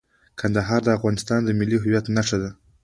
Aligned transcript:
کندهار 0.39 0.81
د 0.85 0.89
افغانستان 0.97 1.39
د 1.43 1.49
ملي 1.59 1.77
هویت 1.83 2.05
نښه 2.15 2.37
ده. 2.43 2.49